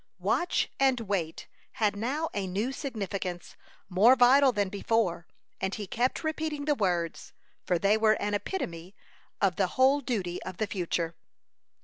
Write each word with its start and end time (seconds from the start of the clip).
WATCH 0.17 0.67
AND 0.79 1.01
WAIT 1.01 1.45
had 1.73 1.95
now 1.95 2.27
a 2.33 2.47
new 2.47 2.71
significance, 2.71 3.55
more 3.87 4.15
vital 4.15 4.51
than 4.51 4.67
before; 4.69 5.27
and 5.59 5.75
he 5.75 5.85
kept 5.85 6.23
repeating 6.23 6.65
the 6.65 6.73
words, 6.73 7.33
for 7.67 7.77
they 7.77 7.99
were 7.99 8.13
an 8.19 8.33
epitome 8.33 8.95
of 9.41 9.57
the 9.57 9.67
whole 9.77 10.01
duty 10.01 10.41
of 10.41 10.57
the 10.57 10.65
future. 10.65 11.15